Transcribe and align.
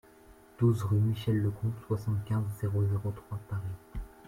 douze 0.57 0.81
rue 0.81 0.97
Michel 0.97 1.37
le 1.37 1.51
Comte, 1.51 1.79
soixante-quinze, 1.87 2.47
zéro 2.59 2.83
zéro 2.87 3.11
trois, 3.11 3.39
Paris 3.47 3.77